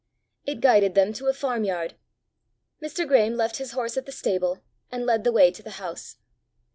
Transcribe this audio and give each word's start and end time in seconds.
It 0.47 0.61
guided 0.61 0.95
them 0.95 1.13
to 1.13 1.27
a 1.27 1.33
farm 1.33 1.63
yard. 1.63 1.93
Mr. 2.81 3.07
Graeme 3.07 3.35
left 3.37 3.57
his 3.57 3.73
horse 3.73 3.97
at 3.97 4.07
the 4.07 4.11
stable, 4.11 4.63
and 4.91 5.05
led 5.05 5.23
the 5.23 5.31
way 5.31 5.51
to 5.51 5.61
the 5.61 5.69
house. 5.77 6.15